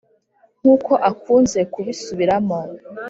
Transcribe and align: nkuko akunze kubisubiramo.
nkuko 0.61 0.91
akunze 1.09 1.59
kubisubiramo. 1.73 2.57